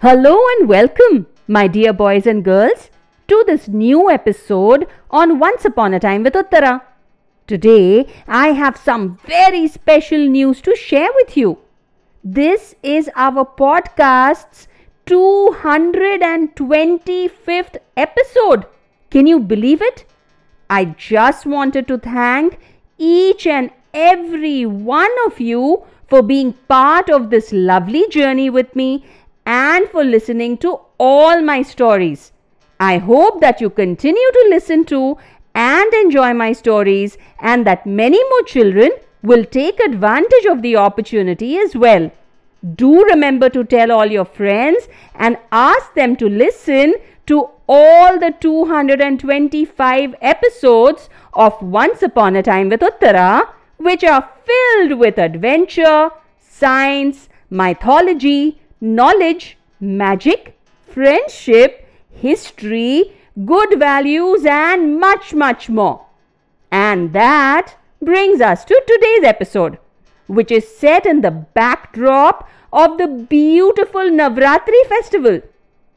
Hello 0.00 0.38
and 0.50 0.68
welcome, 0.68 1.26
my 1.48 1.66
dear 1.66 1.92
boys 1.92 2.24
and 2.24 2.44
girls, 2.44 2.88
to 3.26 3.42
this 3.48 3.66
new 3.66 4.08
episode 4.08 4.86
on 5.10 5.40
Once 5.40 5.64
Upon 5.64 5.92
a 5.92 5.98
Time 5.98 6.22
with 6.22 6.34
Uttara. 6.34 6.82
Today, 7.48 8.06
I 8.28 8.52
have 8.52 8.76
some 8.76 9.18
very 9.26 9.66
special 9.66 10.28
news 10.28 10.60
to 10.60 10.76
share 10.76 11.08
with 11.16 11.36
you. 11.36 11.58
This 12.22 12.76
is 12.80 13.10
our 13.16 13.44
podcast's 13.44 14.68
225th 15.06 17.76
episode. 17.96 18.66
Can 19.10 19.26
you 19.26 19.40
believe 19.40 19.82
it? 19.82 20.04
I 20.70 20.84
just 20.84 21.44
wanted 21.44 21.88
to 21.88 21.98
thank 21.98 22.60
each 22.98 23.48
and 23.48 23.72
every 23.92 24.64
one 24.64 25.10
of 25.26 25.40
you 25.40 25.82
for 26.06 26.22
being 26.22 26.52
part 26.68 27.10
of 27.10 27.30
this 27.30 27.52
lovely 27.52 28.06
journey 28.06 28.48
with 28.48 28.76
me 28.76 29.04
and 29.48 29.88
for 29.88 30.04
listening 30.04 30.58
to 30.58 30.78
all 30.98 31.42
my 31.42 31.62
stories. 31.62 32.32
I 32.78 32.98
hope 32.98 33.40
that 33.40 33.60
you 33.60 33.70
continue 33.70 34.30
to 34.32 34.46
listen 34.50 34.84
to 34.86 35.16
and 35.54 35.94
enjoy 35.94 36.34
my 36.34 36.52
stories 36.52 37.16
and 37.40 37.66
that 37.66 37.86
many 37.86 38.22
more 38.30 38.42
children 38.42 38.90
will 39.22 39.44
take 39.44 39.80
advantage 39.80 40.44
of 40.50 40.62
the 40.62 40.76
opportunity 40.76 41.56
as 41.58 41.74
well. 41.74 42.10
Do 42.74 43.04
remember 43.04 43.48
to 43.50 43.64
tell 43.64 43.90
all 43.90 44.06
your 44.06 44.24
friends 44.24 44.86
and 45.14 45.38
ask 45.50 45.94
them 45.94 46.14
to 46.16 46.28
listen 46.28 46.94
to 47.26 47.48
all 47.68 48.18
the 48.18 48.34
225 48.40 50.14
episodes 50.20 51.08
of 51.32 51.60
Once 51.62 52.02
Upon 52.02 52.36
a 52.36 52.42
Time 52.42 52.68
with 52.68 52.80
Uttara, 52.80 53.48
which 53.78 54.04
are 54.04 54.28
filled 54.44 54.98
with 54.98 55.18
adventure, 55.18 56.10
science, 56.38 57.28
mythology, 57.50 58.60
knowledge, 58.80 59.56
magic, 59.80 60.58
friendship, 60.86 61.88
history, 62.10 63.12
good 63.44 63.78
values, 63.78 64.44
and 64.44 64.98
much, 64.98 65.34
much 65.34 65.68
more. 65.68 66.06
And 66.70 67.12
that 67.12 67.74
brings 68.02 68.40
us 68.40 68.64
to 68.64 68.82
today's 68.86 69.24
episode, 69.24 69.78
which 70.26 70.50
is 70.50 70.76
set 70.76 71.06
in 71.06 71.20
the 71.20 71.30
backdrop 71.30 72.48
of 72.72 72.98
the 72.98 73.06
beautiful 73.06 74.02
Navratri 74.02 74.86
festival. 74.88 75.40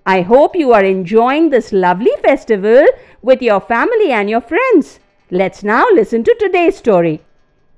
I 0.06 0.22
hope 0.22 0.56
you 0.56 0.74
are 0.74 0.84
enjoying 0.84 1.50
this 1.50 1.72
lovely 1.72 2.12
festival 2.22 2.86
with 3.22 3.42
your 3.42 3.60
family 3.60 4.12
and 4.12 4.30
your 4.30 4.42
friends. 4.42 5.00
Let's 5.30 5.64
now 5.64 5.86
listen 5.94 6.24
to 6.24 6.36
today's 6.40 6.78
story. 6.78 7.22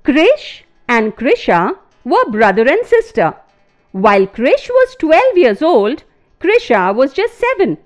Krish 0.04 0.62
and 0.88 1.14
Krisha 1.16 1.76
were 2.04 2.30
brother 2.30 2.66
and 2.66 2.86
sister. 2.86 3.34
While 3.94 4.26
Krish 4.26 4.68
was 4.68 4.96
12 4.98 5.38
years 5.38 5.62
old, 5.62 6.02
Krisha 6.40 6.92
was 6.92 7.12
just 7.12 7.40
7. 7.58 7.78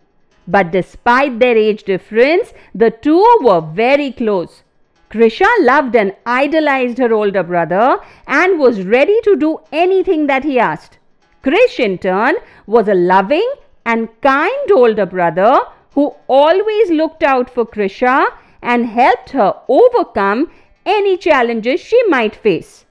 But 0.47 0.70
despite 0.70 1.39
their 1.39 1.55
age 1.55 1.83
difference, 1.83 2.55
the 2.75 2.91
two 2.91 3.23
were 3.42 3.61
very 3.61 4.12
close. 4.12 4.62
Krisha 5.11 5.47
loved 5.61 5.95
and 5.95 6.17
idolized 6.25 6.97
her 6.97 7.12
older 7.12 7.42
brother 7.42 7.98
and 8.27 8.59
was 8.59 8.84
ready 8.84 9.20
to 9.20 9.36
do 9.36 9.59
anything 9.70 10.29
that 10.29 10.45
he 10.45 10.59
asked. 10.59 10.97
Krish, 11.45 11.79
in 11.79 11.98
turn, 11.98 12.36
was 12.67 12.89
a 12.89 12.95
loving 12.95 13.53
and 13.84 14.09
kind 14.23 14.73
older 14.73 15.05
brother 15.05 15.61
who 15.92 16.14
always 16.27 16.91
looked 16.91 17.23
out 17.23 17.51
for 17.51 17.67
Krisha 17.67 18.25
and 18.62 18.86
helped 18.86 19.29
her 19.33 19.55
overcome 19.69 20.51
any 20.86 21.19
challenges 21.19 21.81
she 21.81 22.03
might 22.09 22.34
face. 22.34 22.86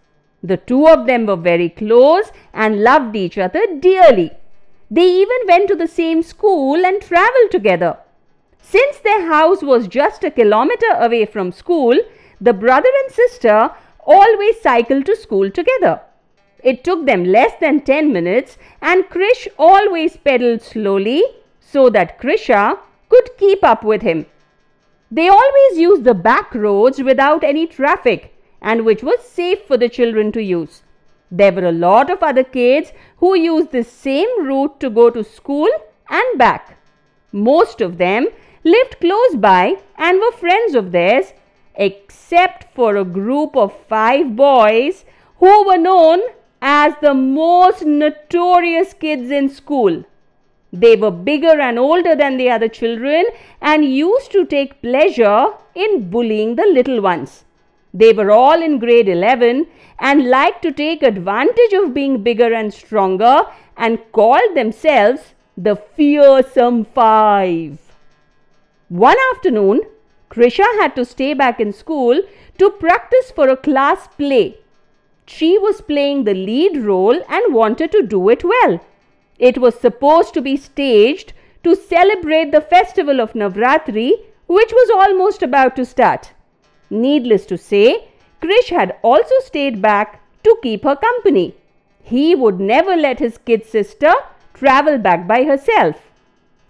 The 0.47 0.55
two 0.55 0.87
of 0.87 1.07
them 1.07 1.25
were 1.25 1.35
very 1.35 1.67
close 1.67 2.31
and 2.53 2.81
loved 2.81 3.17
each 3.17 3.37
other 3.37 3.63
dearly. 3.79 4.31
They 4.89 5.07
even 5.21 5.41
went 5.45 5.67
to 5.67 5.75
the 5.75 5.89
same 5.89 6.23
school 6.23 6.85
and 6.85 7.01
traveled 7.01 7.51
together. 7.51 7.97
Since 8.61 8.99
their 8.99 9.27
house 9.27 9.61
was 9.61 9.89
just 9.89 10.23
a 10.23 10.31
kilometer 10.31 10.91
away 10.93 11.25
from 11.25 11.51
school, 11.51 11.99
the 12.39 12.53
brother 12.53 12.89
and 13.03 13.13
sister 13.13 13.71
always 14.05 14.61
cycled 14.61 15.05
to 15.07 15.17
school 15.17 15.51
together. 15.51 15.99
It 16.63 16.85
took 16.85 17.05
them 17.05 17.25
less 17.25 17.51
than 17.59 17.81
10 17.81 18.13
minutes, 18.13 18.57
and 18.81 19.09
Krish 19.09 19.47
always 19.57 20.15
pedaled 20.15 20.61
slowly 20.61 21.23
so 21.59 21.89
that 21.89 22.19
Krisha 22.21 22.79
could 23.09 23.37
keep 23.37 23.65
up 23.65 23.83
with 23.83 24.01
him. 24.01 24.25
They 25.11 25.27
always 25.27 25.77
used 25.77 26.05
the 26.05 26.13
back 26.13 26.55
roads 26.55 27.03
without 27.03 27.43
any 27.43 27.67
traffic 27.67 28.33
and 28.61 28.85
which 28.85 29.03
was 29.03 29.21
safe 29.21 29.63
for 29.65 29.77
the 29.77 29.89
children 29.89 30.31
to 30.31 30.41
use. 30.41 30.83
There 31.29 31.51
were 31.51 31.65
a 31.65 31.71
lot 31.71 32.09
of 32.09 32.23
other 32.23 32.43
kids 32.43 32.91
who 33.17 33.35
used 33.35 33.71
the 33.71 33.83
same 33.83 34.45
route 34.45 34.79
to 34.79 34.89
go 34.89 35.09
to 35.09 35.23
school 35.23 35.69
and 36.09 36.37
back. 36.37 36.77
Most 37.31 37.81
of 37.81 37.97
them 37.97 38.27
lived 38.63 38.99
close 38.99 39.35
by 39.35 39.75
and 39.97 40.19
were 40.19 40.31
friends 40.31 40.75
of 40.75 40.91
theirs, 40.91 41.33
except 41.75 42.73
for 42.73 42.95
a 42.95 43.05
group 43.05 43.55
of 43.55 43.77
five 43.87 44.35
boys 44.35 45.05
who 45.39 45.65
were 45.67 45.77
known 45.77 46.21
as 46.61 46.93
the 47.01 47.13
most 47.13 47.85
notorious 47.85 48.93
kids 48.93 49.29
in 49.29 49.49
school. 49.49 50.03
They 50.73 50.95
were 50.95 51.11
bigger 51.11 51.59
and 51.61 51.77
older 51.79 52.15
than 52.15 52.37
the 52.37 52.49
other 52.49 52.67
children 52.67 53.25
and 53.61 53.85
used 53.85 54.31
to 54.31 54.45
take 54.45 54.81
pleasure 54.81 55.53
in 55.75 56.09
bullying 56.09 56.55
the 56.55 56.65
little 56.65 57.01
ones. 57.01 57.45
They 57.99 58.13
were 58.13 58.29
all 58.31 58.61
in 58.61 58.77
grade 58.77 59.09
11 59.09 59.65
and 59.97 60.29
liked 60.29 60.61
to 60.63 60.71
take 60.71 61.01
advantage 61.01 61.73
of 61.73 61.93
being 61.95 62.21
bigger 62.21 62.53
and 62.53 62.71
stronger 62.71 63.37
and 63.75 63.99
called 64.11 64.55
themselves 64.55 65.33
the 65.57 65.75
Fearsome 65.75 66.85
Five. 66.85 67.79
One 68.89 69.17
afternoon, 69.31 69.81
Krisha 70.29 70.67
had 70.79 70.95
to 70.95 71.05
stay 71.05 71.33
back 71.33 71.59
in 71.59 71.73
school 71.73 72.21
to 72.59 72.69
practice 72.69 73.31
for 73.31 73.49
a 73.49 73.57
class 73.57 74.07
play. 74.19 74.59
She 75.25 75.57
was 75.57 75.81
playing 75.81 76.23
the 76.25 76.35
lead 76.35 76.77
role 76.77 77.19
and 77.27 77.53
wanted 77.55 77.91
to 77.93 78.03
do 78.03 78.29
it 78.29 78.43
well. 78.43 78.79
It 79.39 79.57
was 79.57 79.79
supposed 79.79 80.35
to 80.35 80.41
be 80.41 80.55
staged 80.55 81.33
to 81.63 81.75
celebrate 81.75 82.51
the 82.51 82.61
festival 82.61 83.19
of 83.19 83.33
Navratri, 83.33 84.11
which 84.45 84.71
was 84.71 84.89
almost 84.91 85.41
about 85.41 85.75
to 85.77 85.85
start. 85.85 86.33
Needless 86.89 87.45
to 87.47 87.57
say, 87.57 88.09
Krish 88.41 88.69
had 88.69 88.97
also 89.01 89.35
stayed 89.39 89.81
back 89.81 90.21
to 90.43 90.57
keep 90.63 90.83
her 90.83 90.95
company. 90.95 91.55
He 92.01 92.35
would 92.35 92.59
never 92.59 92.95
let 92.95 93.19
his 93.19 93.37
kid 93.37 93.65
sister 93.65 94.13
travel 94.53 94.97
back 94.97 95.27
by 95.27 95.43
herself. 95.43 96.01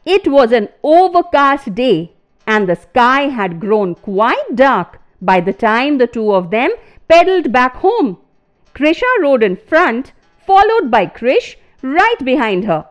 It 0.05 0.27
was 0.27 0.51
an 0.51 0.69
overcast 0.83 1.75
day 1.75 2.11
and 2.47 2.67
the 2.67 2.75
sky 2.75 3.23
had 3.23 3.59
grown 3.59 3.93
quite 3.95 4.55
dark 4.55 4.99
by 5.21 5.41
the 5.41 5.53
time 5.53 5.97
the 5.97 6.07
two 6.07 6.33
of 6.33 6.49
them 6.49 6.71
pedaled 7.07 7.51
back 7.51 7.75
home. 7.77 8.17
Krisha 8.73 9.11
rode 9.21 9.43
in 9.43 9.55
front, 9.55 10.13
followed 10.45 10.89
by 10.89 11.05
Krish 11.05 11.55
right 11.81 12.23
behind 12.23 12.65
her. 12.65 12.85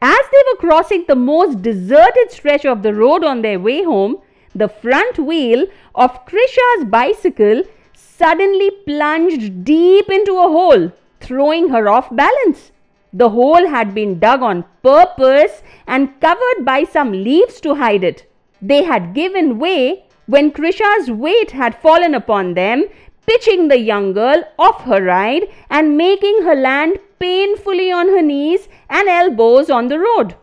As 0.00 0.20
they 0.32 0.42
were 0.50 0.58
crossing 0.58 1.04
the 1.06 1.16
most 1.16 1.62
deserted 1.62 2.30
stretch 2.30 2.64
of 2.64 2.82
the 2.82 2.94
road 2.94 3.24
on 3.24 3.42
their 3.42 3.58
way 3.58 3.82
home, 3.82 4.18
the 4.58 4.68
front 4.68 5.18
wheel 5.18 5.66
of 5.94 6.24
Krisha's 6.26 6.84
bicycle 6.84 7.62
suddenly 7.94 8.70
plunged 8.86 9.64
deep 9.64 10.10
into 10.10 10.32
a 10.32 10.50
hole, 10.56 10.90
throwing 11.20 11.68
her 11.68 11.88
off 11.88 12.14
balance. 12.14 12.72
The 13.12 13.30
hole 13.30 13.66
had 13.66 13.94
been 13.94 14.18
dug 14.18 14.42
on 14.42 14.64
purpose 14.82 15.62
and 15.86 16.20
covered 16.20 16.64
by 16.64 16.84
some 16.84 17.12
leaves 17.12 17.60
to 17.62 17.76
hide 17.76 18.04
it. 18.04 18.30
They 18.60 18.82
had 18.82 19.14
given 19.14 19.58
way 19.58 20.04
when 20.26 20.50
Krisha's 20.50 21.10
weight 21.10 21.52
had 21.52 21.80
fallen 21.80 22.14
upon 22.14 22.54
them, 22.54 22.84
pitching 23.26 23.68
the 23.68 23.78
young 23.78 24.12
girl 24.12 24.42
off 24.58 24.82
her 24.84 25.02
ride 25.02 25.48
and 25.70 25.96
making 25.96 26.42
her 26.42 26.54
land 26.54 26.98
painfully 27.18 27.90
on 27.90 28.08
her 28.08 28.22
knees 28.22 28.68
and 28.90 29.08
elbows 29.08 29.70
on 29.70 29.88
the 29.88 29.98
road. 29.98 30.34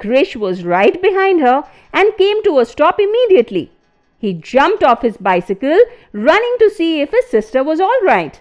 Krish 0.00 0.34
was 0.34 0.64
right 0.64 1.00
behind 1.00 1.40
her 1.40 1.62
and 1.92 2.16
came 2.16 2.42
to 2.44 2.58
a 2.58 2.64
stop 2.64 2.98
immediately. 2.98 3.70
He 4.18 4.32
jumped 4.32 4.82
off 4.82 5.02
his 5.02 5.16
bicycle, 5.16 5.78
running 6.12 6.56
to 6.58 6.70
see 6.70 7.00
if 7.00 7.10
his 7.10 7.26
sister 7.26 7.62
was 7.62 7.80
all 7.80 8.00
right. 8.02 8.40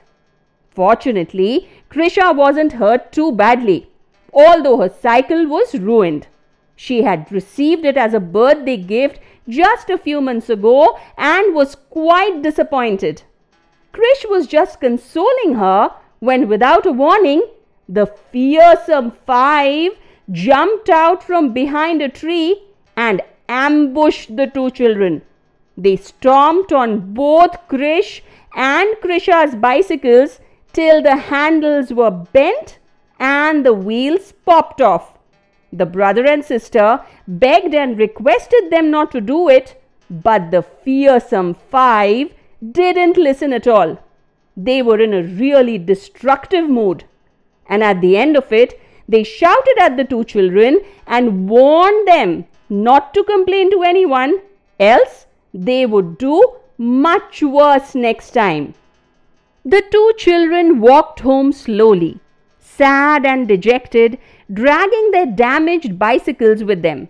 Fortunately, 0.72 1.70
Krisha 1.92 2.36
wasn't 2.36 2.74
hurt 2.74 3.12
too 3.12 3.32
badly, 3.34 3.90
although 4.34 4.78
her 4.78 4.90
cycle 4.90 5.46
was 5.48 5.76
ruined. 5.76 6.28
She 6.76 7.02
had 7.04 7.32
received 7.32 7.84
it 7.84 7.98
as 7.98 8.14
a 8.14 8.20
birthday 8.20 8.78
gift 8.78 9.20
just 9.48 9.90
a 9.90 9.98
few 9.98 10.22
months 10.22 10.50
ago 10.50 10.98
and 11.18 11.54
was 11.54 11.76
quite 11.76 12.42
disappointed. 12.42 13.24
Krish 13.94 14.30
was 14.30 14.48
just 14.48 14.80
consoling 14.80 15.56
her 15.56 15.92
when, 16.20 16.48
without 16.48 16.86
a 16.86 16.94
warning, 16.94 17.42
the 17.90 18.06
fearsome 18.06 19.12
five 19.26 19.92
jumped 20.32 20.90
out 20.90 21.24
from 21.24 21.54
behind 21.54 22.02
a 22.02 22.10
tree 22.10 22.62
and 22.96 23.22
ambushed 23.48 24.36
the 24.36 24.48
two 24.48 24.70
children. 24.72 25.22
They 25.78 25.96
stomped 25.96 26.72
on 26.74 27.14
both 27.14 27.68
Krish 27.68 28.22
and 28.56 28.90
Krisha's 29.02 29.56
bicycles 29.56 30.40
till 30.74 31.02
the 31.02 31.16
handles 31.16 31.92
were 31.94 32.12
bent 32.12 32.78
and 33.20 33.66
the 33.66 33.74
wheels 33.74 34.34
popped 34.46 34.82
off. 34.82 35.18
The 35.72 35.86
brother 35.86 36.26
and 36.26 36.44
sister 36.44 37.02
begged 37.28 37.74
and 37.74 37.98
requested 37.98 38.70
them 38.72 38.90
not 38.90 39.12
to 39.12 39.22
do 39.22 39.50
it, 39.50 39.82
but 40.10 40.52
the 40.52 40.64
fearsome 40.64 41.54
five 41.54 42.34
didn't 42.72 43.18
listen 43.18 43.54
at 43.54 43.68
all. 43.68 44.00
They 44.58 44.82
were 44.82 45.00
in 45.00 45.14
a 45.14 45.24
really 45.24 45.78
destructive 45.78 46.70
mood. 46.70 47.06
And 47.68 47.84
at 47.84 48.02
the 48.02 48.18
end 48.18 48.36
of 48.36 48.52
it, 48.52 48.80
they 49.14 49.24
shouted 49.24 49.78
at 49.86 49.98
the 49.98 50.04
two 50.04 50.24
children 50.24 50.80
and 51.08 51.50
warned 51.50 52.08
them 52.08 52.46
not 52.70 53.14
to 53.16 53.24
complain 53.24 53.72
to 53.72 53.82
anyone, 53.82 54.40
else 54.80 55.26
they 55.54 55.86
would 55.86 56.18
do 56.18 56.36
much 56.78 57.42
worse 57.42 57.96
next 57.96 58.32
time. 58.32 58.74
The 59.66 59.84
two 59.92 60.12
children 60.18 60.80
walked 60.80 61.22
home 61.22 61.52
slowly, 61.52 62.20
sad 62.60 63.26
and 63.26 63.48
dejected, 63.48 64.20
dragging 64.54 65.10
their 65.12 65.26
damaged 65.26 65.98
bicycles 65.98 66.64
with 66.64 66.84
them. 66.84 67.10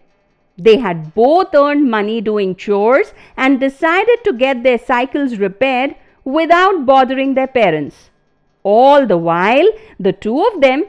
They 0.58 0.78
had 0.78 1.14
both 1.14 1.54
earned 1.54 1.90
money 1.90 2.22
doing 2.22 2.56
chores 2.56 3.14
and 3.38 3.60
decided 3.60 4.24
to 4.24 4.34
get 4.34 4.64
their 4.64 4.78
cycles 4.78 5.38
repaired 5.38 5.96
without 6.24 6.86
bothering 6.86 7.34
their 7.34 7.48
parents. 7.48 8.10
All 8.64 9.06
the 9.06 9.18
while, 9.18 9.70
the 10.00 10.12
two 10.12 10.42
of 10.46 10.62
them 10.62 10.86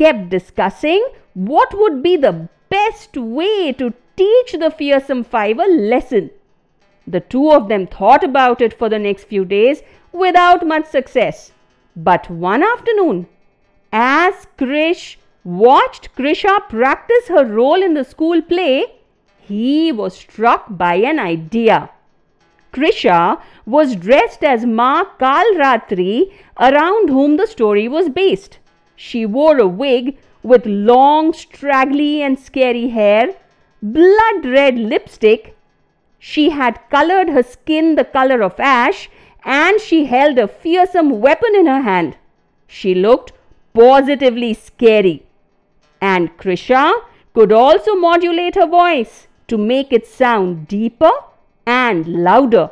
kept 0.00 0.28
discussing 0.30 1.06
what 1.34 1.78
would 1.78 2.02
be 2.02 2.16
the 2.16 2.48
best 2.70 3.16
way 3.16 3.72
to 3.72 3.92
teach 4.16 4.52
the 4.52 4.70
fearsome 4.70 5.22
five 5.22 5.58
a 5.58 5.66
lesson. 5.94 6.30
The 7.06 7.20
two 7.20 7.50
of 7.50 7.68
them 7.68 7.86
thought 7.86 8.24
about 8.24 8.62
it 8.62 8.78
for 8.78 8.88
the 8.88 8.98
next 8.98 9.24
few 9.24 9.44
days 9.44 9.82
without 10.12 10.66
much 10.66 10.86
success. 10.86 11.52
But 11.96 12.30
one 12.30 12.62
afternoon, 12.62 13.26
as 13.92 14.46
Krish 14.58 15.16
watched 15.44 16.14
Krisha 16.14 16.68
practice 16.68 17.28
her 17.28 17.44
role 17.44 17.82
in 17.82 17.94
the 17.94 18.04
school 18.04 18.40
play, 18.40 18.84
he 19.40 19.90
was 19.90 20.16
struck 20.16 20.66
by 20.70 20.94
an 20.94 21.18
idea. 21.18 21.90
Krisha 22.72 23.40
was 23.66 23.96
dressed 23.96 24.44
as 24.44 24.64
Ma 24.64 25.04
Kalratri, 25.18 26.32
around 26.58 27.08
whom 27.08 27.36
the 27.36 27.46
story 27.46 27.88
was 27.88 28.08
based. 28.08 28.59
She 29.02 29.24
wore 29.24 29.58
a 29.58 29.66
wig 29.66 30.18
with 30.42 30.66
long, 30.66 31.32
straggly, 31.32 32.20
and 32.20 32.38
scary 32.38 32.88
hair, 32.88 33.34
blood 33.82 34.44
red 34.44 34.78
lipstick. 34.78 35.56
She 36.18 36.50
had 36.50 36.78
colored 36.90 37.30
her 37.30 37.42
skin 37.42 37.94
the 37.94 38.04
color 38.04 38.42
of 38.42 38.60
ash 38.60 39.08
and 39.42 39.80
she 39.80 40.04
held 40.04 40.36
a 40.36 40.46
fearsome 40.46 41.18
weapon 41.18 41.54
in 41.54 41.64
her 41.64 41.80
hand. 41.80 42.18
She 42.66 42.94
looked 42.94 43.32
positively 43.72 44.52
scary. 44.52 45.22
And 46.02 46.36
Krisha 46.36 46.92
could 47.32 47.52
also 47.52 47.94
modulate 47.94 48.54
her 48.56 48.66
voice 48.66 49.28
to 49.48 49.56
make 49.56 49.94
it 49.94 50.06
sound 50.06 50.68
deeper 50.68 51.12
and 51.64 52.06
louder. 52.06 52.70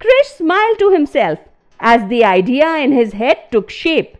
Krish 0.00 0.36
smiled 0.36 0.78
to 0.80 0.90
himself 0.90 1.38
as 1.80 2.06
the 2.10 2.24
idea 2.26 2.76
in 2.76 2.92
his 2.92 3.14
head 3.14 3.50
took 3.50 3.70
shape. 3.70 4.18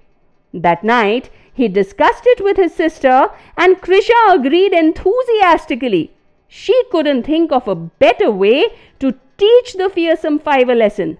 That 0.52 0.84
night, 0.84 1.30
he 1.52 1.68
discussed 1.68 2.24
it 2.26 2.42
with 2.42 2.56
his 2.56 2.74
sister, 2.74 3.30
and 3.56 3.80
Krisha 3.80 4.34
agreed 4.34 4.72
enthusiastically. 4.72 6.12
She 6.48 6.82
couldn't 6.90 7.24
think 7.24 7.52
of 7.52 7.66
a 7.66 7.74
better 7.74 8.30
way 8.30 8.66
to 9.00 9.14
teach 9.38 9.74
the 9.74 9.90
fearsome 9.90 10.38
five 10.38 10.68
a 10.68 10.74
lesson. 10.74 11.18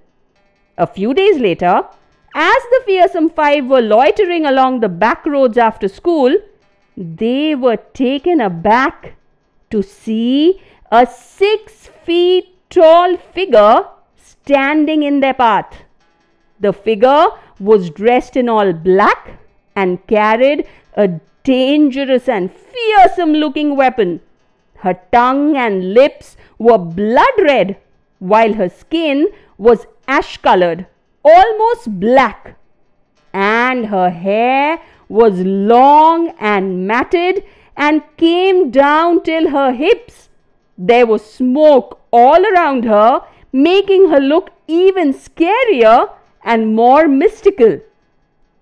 A 0.78 0.86
few 0.86 1.14
days 1.14 1.38
later, 1.38 1.84
as 2.34 2.62
the 2.70 2.82
fearsome 2.84 3.30
five 3.30 3.66
were 3.66 3.80
loitering 3.80 4.44
along 4.44 4.80
the 4.80 4.88
back 4.88 5.24
roads 5.24 5.56
after 5.56 5.88
school, 5.88 6.36
they 6.96 7.54
were 7.54 7.76
taken 7.76 8.40
aback 8.40 9.14
to 9.70 9.82
see 9.82 10.60
a 10.90 11.06
six 11.06 11.88
feet 12.04 12.54
tall 12.70 13.16
figure 13.16 13.86
standing 14.16 15.02
in 15.02 15.20
their 15.20 15.34
path. 15.34 15.85
The 16.60 16.72
figure 16.72 17.26
was 17.60 17.90
dressed 17.90 18.36
in 18.36 18.48
all 18.48 18.72
black 18.72 19.38
and 19.74 20.04
carried 20.06 20.66
a 20.94 21.08
dangerous 21.44 22.28
and 22.28 22.50
fearsome 22.50 23.32
looking 23.32 23.76
weapon. 23.76 24.20
Her 24.76 24.98
tongue 25.12 25.56
and 25.56 25.94
lips 25.94 26.36
were 26.58 26.78
blood 26.78 27.38
red, 27.38 27.76
while 28.18 28.54
her 28.54 28.68
skin 28.68 29.28
was 29.58 29.86
ash 30.08 30.38
colored, 30.38 30.86
almost 31.22 32.00
black, 32.00 32.56
and 33.32 33.86
her 33.86 34.10
hair 34.10 34.80
was 35.08 35.40
long 35.40 36.34
and 36.40 36.86
matted 36.86 37.44
and 37.76 38.02
came 38.16 38.70
down 38.70 39.22
till 39.22 39.50
her 39.50 39.72
hips. 39.72 40.28
There 40.78 41.06
was 41.06 41.24
smoke 41.24 42.00
all 42.10 42.44
around 42.52 42.84
her, 42.84 43.22
making 43.52 44.08
her 44.10 44.20
look 44.20 44.50
even 44.66 45.12
scarier 45.12 46.10
and 46.46 46.74
more 46.74 47.06
mystical. 47.08 47.80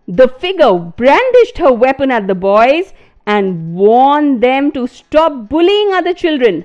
The 0.08 0.28
figure 0.28 0.74
brandished 0.74 1.58
her 1.58 1.72
weapon 1.72 2.10
at 2.10 2.26
the 2.26 2.34
boys 2.34 2.92
and 3.26 3.74
warned 3.74 4.42
them 4.42 4.72
to 4.72 4.86
stop 4.86 5.48
bullying 5.48 5.92
other 5.92 6.14
children. 6.14 6.64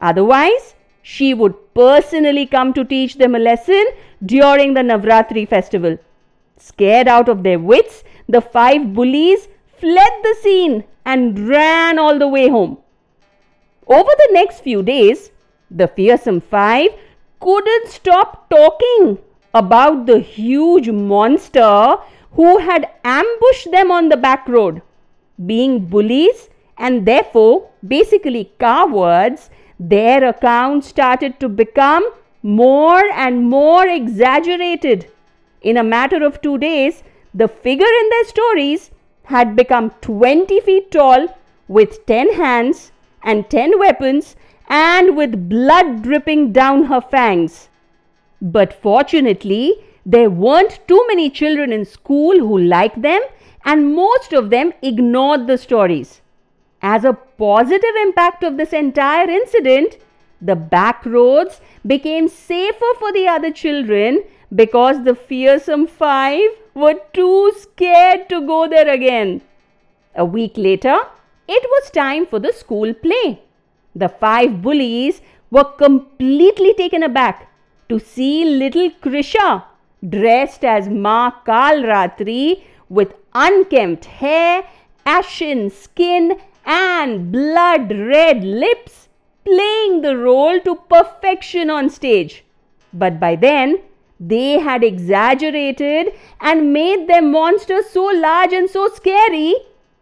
Otherwise, 0.00 0.74
she 1.02 1.34
would 1.34 1.54
personally 1.74 2.46
come 2.46 2.72
to 2.72 2.84
teach 2.84 3.16
them 3.16 3.34
a 3.34 3.38
lesson 3.38 3.84
during 4.24 4.74
the 4.74 4.80
Navratri 4.80 5.48
festival. 5.48 5.98
Scared 6.56 7.08
out 7.08 7.28
of 7.28 7.42
their 7.42 7.58
wits, 7.58 8.04
the 8.28 8.40
five 8.40 8.92
bullies 8.94 9.48
fled 9.78 10.12
the 10.22 10.36
scene 10.40 10.84
and 11.04 11.48
ran 11.48 11.98
all 11.98 12.18
the 12.18 12.28
way 12.28 12.48
home. 12.48 12.78
Over 13.88 14.10
the 14.18 14.28
next 14.32 14.60
few 14.60 14.82
days, 14.82 15.30
the 15.70 15.88
fearsome 15.88 16.40
five 16.40 16.90
couldn't 17.40 17.88
stop 17.88 18.48
talking 18.48 19.18
about 19.54 20.06
the 20.06 20.18
huge 20.18 20.88
monster 20.88 21.96
who 22.32 22.58
had 22.58 22.88
ambushed 23.04 23.70
them 23.70 23.90
on 23.90 24.08
the 24.08 24.16
back 24.16 24.48
road. 24.48 24.82
Being 25.46 25.86
bullies 25.86 26.48
and 26.78 27.06
therefore 27.06 27.68
basically 27.86 28.50
cowards, 28.58 29.50
their 29.78 30.24
accounts 30.24 30.88
started 30.88 31.38
to 31.40 31.48
become 31.48 32.04
more 32.42 33.04
and 33.12 33.44
more 33.44 33.86
exaggerated. 33.86 35.10
In 35.60 35.76
a 35.76 35.84
matter 35.84 36.24
of 36.24 36.40
two 36.40 36.58
days, 36.58 37.02
the 37.34 37.48
figure 37.48 37.94
in 38.00 38.08
their 38.10 38.24
stories 38.24 38.90
had 39.24 39.56
become 39.56 39.90
20 40.00 40.60
feet 40.60 40.90
tall 40.90 41.28
with 41.68 42.04
10 42.06 42.34
hands 42.34 42.92
and 43.22 43.48
10 43.48 43.78
weapons 43.78 44.34
and 44.68 45.16
with 45.16 45.48
blood 45.48 46.02
dripping 46.02 46.52
down 46.52 46.84
her 46.84 47.00
fangs. 47.00 47.68
But 48.42 48.72
fortunately, 48.72 49.76
there 50.04 50.28
weren't 50.28 50.80
too 50.88 51.04
many 51.06 51.30
children 51.30 51.72
in 51.72 51.84
school 51.84 52.40
who 52.40 52.58
liked 52.58 53.00
them, 53.00 53.22
and 53.64 53.94
most 53.94 54.32
of 54.32 54.50
them 54.50 54.72
ignored 54.82 55.46
the 55.46 55.56
stories. 55.56 56.20
As 56.82 57.04
a 57.04 57.12
positive 57.12 57.94
impact 58.02 58.42
of 58.42 58.56
this 58.56 58.72
entire 58.72 59.30
incident, 59.30 59.98
the 60.40 60.56
back 60.56 61.06
roads 61.06 61.60
became 61.86 62.26
safer 62.26 62.92
for 62.98 63.12
the 63.12 63.28
other 63.28 63.52
children 63.52 64.24
because 64.52 65.04
the 65.04 65.14
fearsome 65.14 65.86
five 65.86 66.50
were 66.74 66.98
too 67.12 67.52
scared 67.56 68.28
to 68.28 68.44
go 68.44 68.66
there 68.66 68.88
again. 68.88 69.40
A 70.16 70.24
week 70.24 70.54
later, 70.56 70.98
it 71.46 71.62
was 71.70 71.90
time 71.92 72.26
for 72.26 72.40
the 72.40 72.52
school 72.52 72.92
play. 72.92 73.40
The 73.94 74.08
five 74.08 74.60
bullies 74.60 75.20
were 75.52 75.64
completely 75.64 76.74
taken 76.74 77.04
aback 77.04 77.51
to 77.92 77.98
see 78.00 78.44
little 78.44 78.90
Krisha 79.04 79.64
dressed 80.14 80.64
as 80.64 80.88
Ma 80.88 81.30
Kalratri 81.46 82.62
with 82.88 83.12
unkempt 83.34 84.06
hair, 84.06 84.64
ashen 85.04 85.68
skin, 85.68 86.38
and 86.64 87.30
blood 87.30 87.92
red 87.92 88.44
lips, 88.44 89.08
playing 89.44 90.00
the 90.00 90.16
role 90.16 90.58
to 90.60 90.76
perfection 90.94 91.68
on 91.68 91.90
stage. 91.90 92.44
But 92.94 93.20
by 93.20 93.36
then, 93.36 93.78
they 94.18 94.58
had 94.58 94.82
exaggerated 94.84 96.12
and 96.40 96.72
made 96.72 97.08
their 97.08 97.22
monsters 97.22 97.90
so 97.90 98.04
large 98.04 98.52
and 98.52 98.70
so 98.70 98.88
scary 98.88 99.54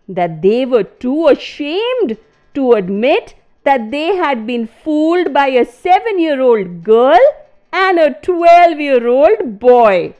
that 0.08 0.42
they 0.42 0.64
were 0.64 0.84
too 0.84 1.28
ashamed 1.28 2.18
to 2.54 2.72
admit 2.72 3.34
that 3.64 3.90
they 3.90 4.16
had 4.16 4.46
been 4.46 4.66
fooled 4.66 5.32
by 5.32 5.48
a 5.48 5.64
seven 5.64 6.18
year 6.20 6.40
old 6.40 6.82
girl 6.84 7.30
and 7.72 7.98
a 7.98 8.14
12 8.14 8.80
year 8.80 9.06
old 9.06 9.58
boy. 9.58 10.14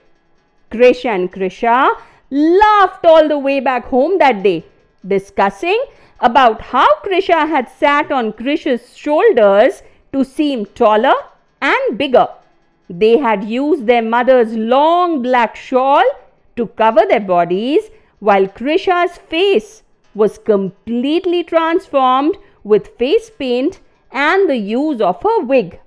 Krish 0.71 1.05
and 1.05 1.33
Krisha 1.33 1.91
laughed 2.31 3.05
all 3.05 3.29
the 3.29 3.39
way 3.39 3.61
back 3.61 3.87
home 3.87 4.19
that 4.19 4.43
day, 4.43 4.65
discussing 5.07 5.83
about 6.21 6.61
how 6.61 6.87
Krisha 7.01 7.49
had 7.49 7.69
sat 7.69 8.13
on 8.13 8.33
Krish's 8.33 8.97
shoulders 8.97 9.83
to 10.13 10.25
seem 10.25 10.67
taller 10.67 11.15
and 11.61 11.99
bigger. 11.99 12.29
They 12.89 13.19
had 13.19 13.45
used 13.45 13.87
their 13.87 14.03
mother's 14.03 14.55
long 14.55 15.23
black 15.23 15.57
shawl 15.57 16.05
to 16.57 16.67
cover 16.67 17.03
their 17.09 17.21
bodies, 17.21 17.91
while 18.19 18.47
Krisha's 18.47 19.19
face 19.19 19.83
was 20.15 20.39
completely 20.39 21.43
transformed 21.45 22.37
with 22.65 22.99
face 22.99 23.31
paint 23.31 23.81
and 24.11 24.51
the 24.51 24.57
use 24.57 25.01
of 25.01 25.25
a 25.25 25.45
wig. 25.45 25.81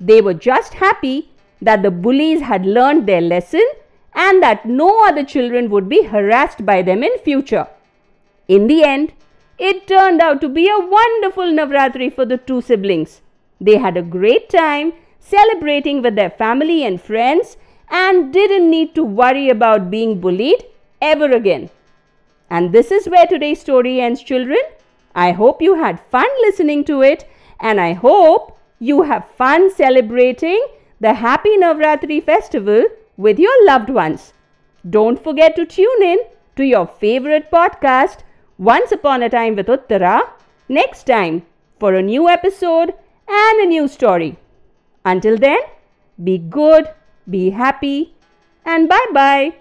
They 0.00 0.20
were 0.20 0.34
just 0.34 0.74
happy 0.74 1.30
that 1.62 1.82
the 1.82 1.90
bullies 1.90 2.42
had 2.42 2.66
learned 2.66 3.06
their 3.06 3.20
lesson 3.20 3.66
and 4.14 4.42
that 4.42 4.66
no 4.66 5.06
other 5.06 5.24
children 5.24 5.70
would 5.70 5.88
be 5.88 6.02
harassed 6.02 6.64
by 6.64 6.82
them 6.82 7.02
in 7.02 7.18
future. 7.18 7.66
In 8.48 8.66
the 8.66 8.82
end, 8.82 9.12
it 9.58 9.86
turned 9.86 10.20
out 10.20 10.40
to 10.42 10.48
be 10.48 10.68
a 10.68 10.78
wonderful 10.78 11.44
Navratri 11.44 12.12
for 12.12 12.24
the 12.26 12.36
two 12.36 12.60
siblings. 12.60 13.22
They 13.60 13.78
had 13.78 13.96
a 13.96 14.02
great 14.02 14.48
time 14.50 14.92
celebrating 15.18 16.02
with 16.02 16.14
their 16.14 16.30
family 16.30 16.84
and 16.84 17.00
friends 17.00 17.56
and 17.88 18.32
didn't 18.32 18.70
need 18.70 18.94
to 18.94 19.04
worry 19.04 19.48
about 19.48 19.90
being 19.90 20.20
bullied 20.20 20.64
ever 21.00 21.30
again. 21.30 21.70
And 22.50 22.72
this 22.72 22.90
is 22.90 23.08
where 23.08 23.26
today's 23.26 23.60
story 23.60 24.00
ends, 24.00 24.22
children. 24.22 24.60
I 25.14 25.32
hope 25.32 25.62
you 25.62 25.74
had 25.74 26.00
fun 26.00 26.28
listening 26.42 26.84
to 26.84 27.02
it 27.02 27.28
and 27.58 27.80
I 27.80 27.94
hope 27.94 28.55
you 28.78 29.02
have 29.02 29.30
fun 29.30 29.70
celebrating 29.70 30.64
the 31.00 31.14
Happy 31.14 31.56
Navratri 31.56 32.22
festival 32.24 32.84
with 33.16 33.38
your 33.38 33.66
loved 33.66 33.90
ones. 33.90 34.32
Don't 34.88 35.22
forget 35.22 35.56
to 35.56 35.66
tune 35.66 36.02
in 36.02 36.18
to 36.56 36.64
your 36.64 36.86
favorite 36.86 37.50
podcast, 37.50 38.18
Once 38.58 38.92
Upon 38.92 39.22
a 39.22 39.28
Time 39.28 39.56
with 39.56 39.66
Uttara, 39.66 40.28
next 40.68 41.04
time 41.04 41.42
for 41.78 41.94
a 41.94 42.02
new 42.02 42.28
episode 42.28 42.94
and 43.28 43.60
a 43.60 43.66
new 43.66 43.88
story. 43.88 44.36
Until 45.04 45.36
then, 45.36 45.58
be 46.22 46.38
good, 46.38 46.88
be 47.28 47.50
happy, 47.50 48.14
and 48.64 48.88
bye 48.88 49.06
bye. 49.12 49.54